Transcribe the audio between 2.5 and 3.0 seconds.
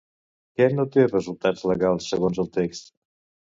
text?